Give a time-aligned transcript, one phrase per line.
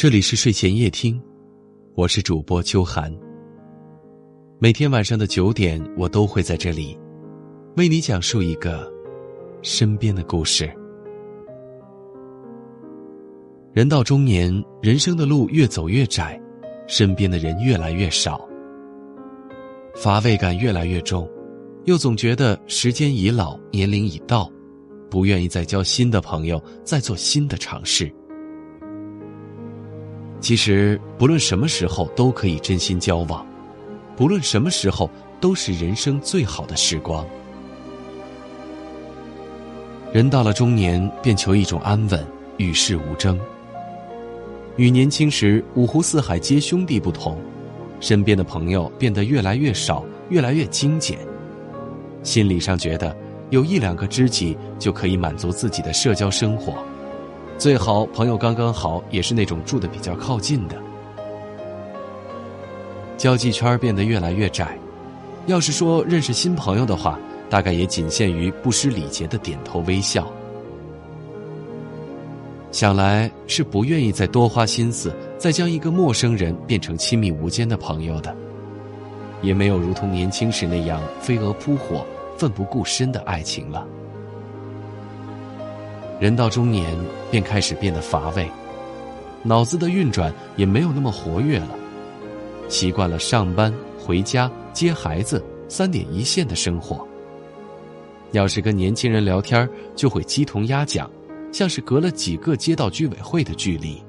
[0.00, 1.20] 这里是睡前夜听，
[1.94, 3.14] 我是主播秋寒。
[4.58, 6.98] 每天晚上的九点，我都会在这里
[7.76, 8.90] 为你讲述一个
[9.60, 10.72] 身边的故事。
[13.74, 14.50] 人到中年，
[14.80, 16.40] 人生的路越走越窄，
[16.86, 18.40] 身边的人越来越少，
[19.94, 21.28] 乏味感越来越重，
[21.84, 24.50] 又总觉得时间已老，年龄已到，
[25.10, 28.10] 不愿意再交新的朋友，再做新的尝试。
[30.40, 33.46] 其实，不论什么时候都可以真心交往，
[34.16, 35.08] 不论什么时候
[35.38, 37.24] 都是人生最好的时光。
[40.12, 42.26] 人到了中年，便求一种安稳，
[42.56, 43.38] 与世无争。
[44.76, 47.38] 与年轻时五湖四海皆兄弟不同，
[48.00, 51.18] 身边的朋友变得越来越少，越来越精简。
[52.22, 53.14] 心理上觉得
[53.50, 56.74] 有一两个知己就可以满足自己的社交生活。
[57.60, 60.74] 最好朋友刚刚好，也是那种住的比较靠近的。
[63.18, 64.78] 交际圈变得越来越窄，
[65.44, 67.18] 要是说认识新朋友的话，
[67.50, 70.26] 大概也仅限于不失礼节的点头微笑。
[72.72, 78.34] 想来是不愿意再多花心思，再将一个陌生人变成亲密无间的朋友的，
[79.42, 82.06] 也没有如同年轻时那样飞蛾扑火、
[82.38, 83.86] 奋不顾身的爱情了。
[86.20, 86.94] 人到中年，
[87.30, 88.46] 便开始变得乏味，
[89.42, 91.70] 脑子的运转也没有那么活跃了，
[92.68, 97.08] 习惯了上班、回家、接孩子三点一线的生活。
[98.32, 101.10] 要是跟年轻人聊天，就会鸡同鸭讲，
[101.50, 104.00] 像是隔了几个街道居委会的距离。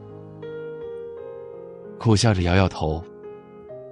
[1.97, 3.01] 苦笑着摇摇头，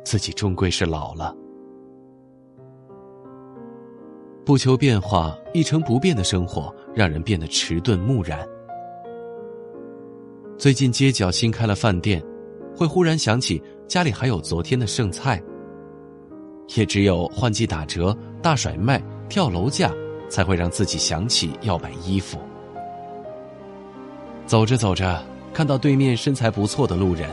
[0.03, 1.33] 自己终归是老了。
[4.45, 8.39] 不求变化，一成不变的生活让人变得迟钝木然。
[10.57, 12.23] 最近街角新开了饭店，
[12.75, 15.41] 会忽然想起家里还有昨天的剩菜。
[16.75, 19.91] 也只有换季打折、大甩卖、跳楼价，
[20.29, 22.37] 才会让自己想起要买衣服。
[24.45, 25.23] 走着走着，
[25.53, 27.29] 看到对面身材不错的路人，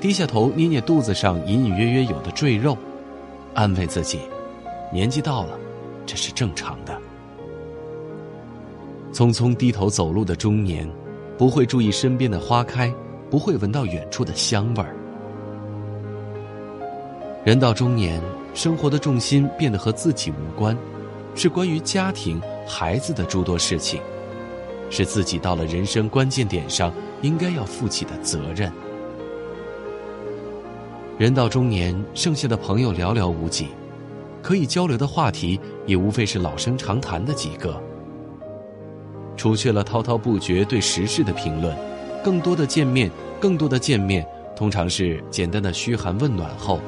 [0.00, 2.76] 低下头捏捏肚子上隐隐约约有的赘肉，
[3.54, 4.20] 安慰自己：
[4.92, 5.58] 年纪到了。
[6.04, 7.00] 这是正常的。
[9.16, 10.86] 匆匆低头走路的中年，
[11.38, 12.92] 不会注意身边的花开，
[13.30, 14.94] 不会闻到远处的香味儿。
[17.42, 18.20] 人到中年，
[18.52, 20.76] 生活的重心变得和自己无关，
[21.34, 22.38] 是关于家庭、
[22.68, 24.02] 孩子的诸多事情，
[24.90, 28.70] 是自己到了人生关键点上应该要负起的责任。
[31.16, 33.68] 人到中年，剩下的朋友寥寥无几。
[34.42, 37.82] 可以交流的话题也无非是老生常谈的几个，
[39.36, 41.76] 除去了滔滔不绝对时事的评论，
[42.24, 43.10] 更多的见面，
[43.40, 44.26] 更多的见面，
[44.56, 46.80] 通常是简单的嘘寒问暖后，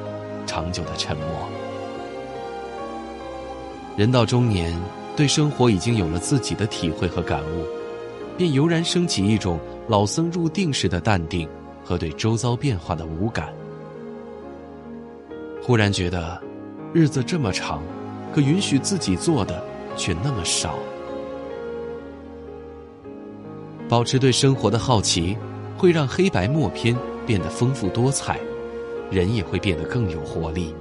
[0.46, 1.26] 长久的沉默。
[3.96, 4.74] 人到中年，
[5.16, 7.66] 对生活已经有了自己的体会和感悟，
[8.36, 9.58] 便油然升起一种
[9.88, 11.48] 老僧入定式的淡定
[11.84, 13.52] 和对周遭变化的无感，
[15.62, 16.40] 忽然觉得。
[16.94, 17.82] 日子这么长，
[18.34, 19.62] 可允许自己做的
[19.94, 20.78] 却那么少。
[23.88, 25.36] 保持对生活的好奇，
[25.76, 26.94] 会让黑白默片
[27.26, 28.38] 变得丰富多彩，
[29.10, 30.74] 人也会变得更有活力。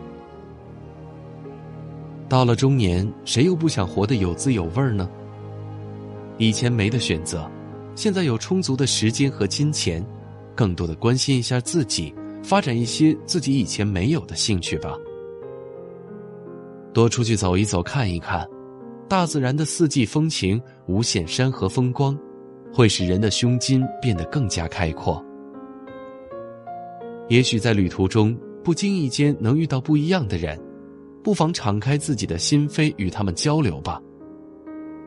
[2.27, 5.09] 到了中年，谁又不想活得有滋有味呢？
[6.37, 7.49] 以前没的选择，
[7.95, 10.05] 现在有充足的时间和金钱，
[10.53, 12.13] 更多的关心一下自己，
[12.43, 14.93] 发展一些自己以前没有的兴趣吧。
[16.93, 18.45] 多出去走一走，看一看，
[19.07, 22.17] 大自然的四季风情，无限山河风光，
[22.73, 25.23] 会使人的胸襟变得更加开阔。
[27.29, 30.59] 也许在旅途中，不经意间能遇到不一样的人，
[31.23, 34.01] 不妨敞开自己的心扉，与他们交流吧。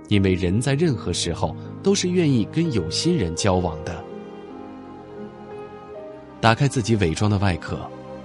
[0.08, 4.04] 因为人在任何时候都是愿意跟有心人交往的。
[6.40, 7.78] 打开自己伪装的外壳，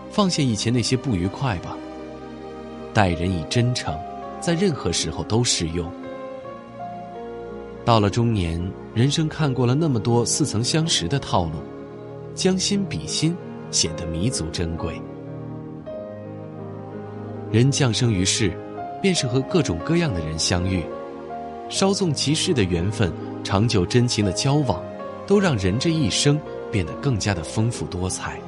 [0.10, 1.78] 放下以前那些不愉快吧。
[2.94, 3.94] 待人以真诚，
[4.40, 5.92] 在任何时候都适用。
[7.86, 8.60] 到了中年，
[8.96, 11.60] 人生看过了那么多似曾相识的套路，
[12.34, 13.38] 将心比心
[13.70, 15.00] 显得弥足珍贵。
[17.52, 18.52] 人降生于世，
[19.04, 20.84] 便是和各种各样的人相遇，
[21.70, 24.84] 稍纵即逝的缘分，长久真情的交往，
[25.28, 26.40] 都让人这一生
[26.72, 28.40] 变得更加的丰富多彩。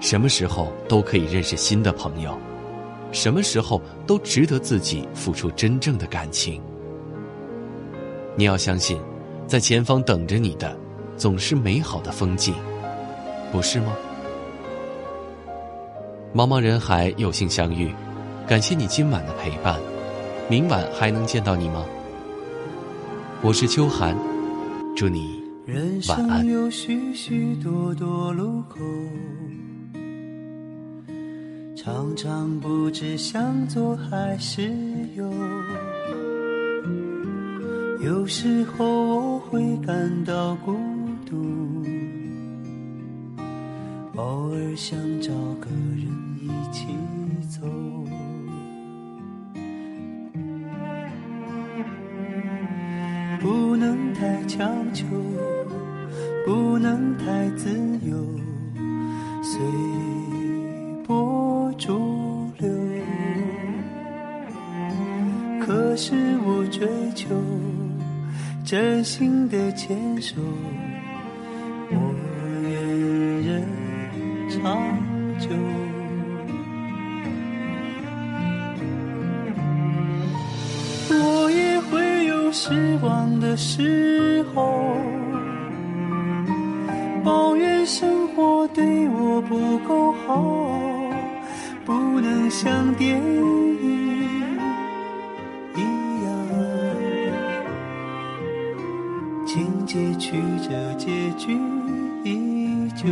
[0.00, 2.34] 什么时候都可以认识新的朋友。
[3.12, 6.62] 什么时候都值得自己付出真正的感情。
[8.38, 8.96] 你要相信，
[9.48, 10.78] 在前方等着你的，
[11.16, 12.54] 总是美好的风景。
[13.50, 13.92] 不是吗？
[16.32, 17.92] 茫茫人海，有幸相遇，
[18.46, 19.76] 感谢你今晚的陪伴。
[20.48, 21.84] 明晚还能见到你吗？
[23.42, 24.16] 我是秋寒，
[24.94, 25.82] 祝你晚安。
[25.82, 28.78] 人生有许许多多路口，
[31.74, 34.70] 常常不知向左还是
[35.16, 35.28] 右。
[38.00, 40.72] 有时候我会感到孤
[41.26, 41.84] 独，
[44.14, 46.06] 偶尔想找个人
[46.40, 46.86] 一起
[47.48, 47.66] 走。
[53.40, 55.04] 不能太强求，
[56.46, 57.68] 不能太自
[58.04, 58.16] 由，
[59.42, 59.60] 随
[61.04, 62.68] 波逐流。
[65.60, 67.28] 可是我追求
[68.70, 70.36] 真心的牵手，
[71.90, 72.14] 我
[72.68, 72.70] 愿
[73.42, 73.66] 人
[74.50, 74.60] 长
[75.38, 75.48] 久。
[81.08, 84.98] 我也会有失望的时候，
[87.24, 90.68] 抱怨生活对我不够好，
[91.86, 93.97] 不能像电影
[99.88, 100.36] 情节曲
[100.68, 101.58] 折，结局
[102.22, 103.08] 依旧。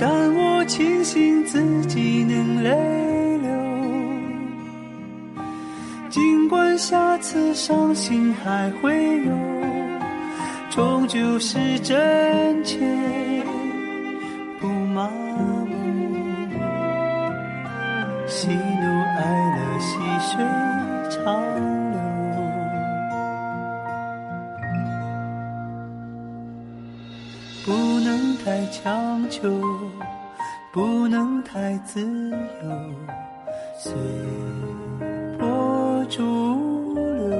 [0.00, 2.70] 但我庆幸自己能泪
[3.42, 3.50] 流。
[6.08, 9.30] 尽管下次伤心还会有，
[10.70, 12.78] 终究是真切，
[14.58, 15.68] 不麻木。
[18.26, 18.54] 喜怒
[19.18, 19.22] 哀
[19.56, 20.42] 乐，细水
[27.66, 29.60] 不能太强求，
[30.72, 32.36] 不能太自由，
[33.76, 33.92] 随
[35.36, 37.36] 波逐流。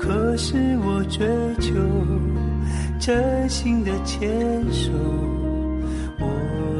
[0.00, 1.24] 可是我追
[1.60, 1.72] 求
[2.98, 4.28] 真心的牵
[4.72, 4.90] 手，
[6.18, 6.26] 我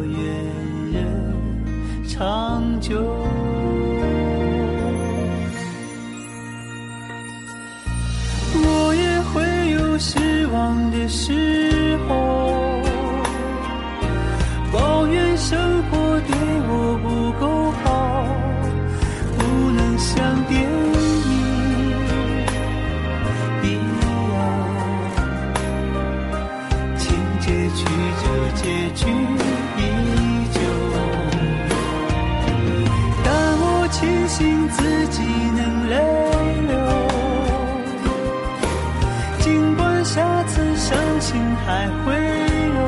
[0.09, 3.01] 愿人长久。
[8.63, 12.83] 我也会有失望的时候，
[14.73, 16.31] 抱怨生活对
[16.69, 18.25] 我不够好，
[19.39, 20.69] 不能像电影
[23.63, 23.67] 一
[24.35, 24.39] 样，
[26.97, 27.07] 情
[27.41, 27.47] 节
[27.77, 27.79] 曲
[28.21, 28.23] 折，
[28.57, 28.63] 结
[28.95, 29.01] 局
[29.79, 29.81] 依
[30.53, 30.59] 旧。
[33.25, 33.29] 但
[33.61, 33.99] 我庆
[34.29, 35.23] 幸自己
[35.57, 35.59] 能
[35.89, 35.95] 泪
[41.67, 42.13] 还会
[42.67, 42.79] 有，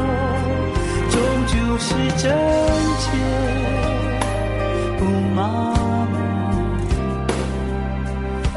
[1.10, 1.14] 终
[1.46, 2.24] 究是真
[2.98, 3.04] 切，
[4.98, 5.00] 不
[5.34, 5.40] 麻
[6.10, 6.14] 木。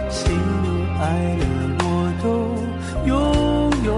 [0.10, 0.34] 喜怒
[1.00, 1.04] 哀
[1.40, 1.44] 乐
[1.80, 1.86] 我
[2.24, 2.26] 都
[3.08, 3.12] 拥
[3.86, 3.90] 有。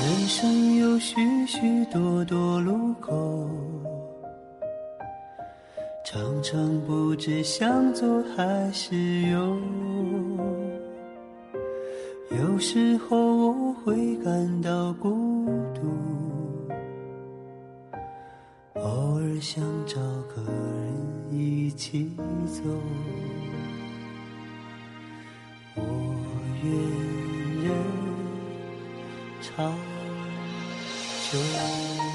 [0.00, 0.36] 人生
[0.76, 1.14] 有许
[1.46, 3.48] 许多多路口。
[6.04, 9.58] 常常不知向左还是右，
[12.38, 15.80] 有时候我会感到孤独，
[18.74, 19.96] 偶尔想找
[20.34, 22.14] 个人一起
[22.46, 22.62] 走。
[25.76, 25.82] 我
[26.62, 26.70] 愿
[27.64, 27.72] 人
[29.40, 29.72] 长
[31.30, 32.05] 久。